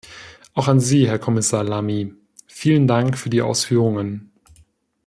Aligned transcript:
Auch 0.55 0.67
an 0.67 0.79
Sie, 0.79 1.05
Herr 1.07 1.19
Kommissar 1.19 1.63
Lamy, 1.63 2.11
vielen 2.47 2.87
Dank 2.87 3.19
für 3.19 3.29
die 3.29 3.43
Ausführungen! 3.43 4.31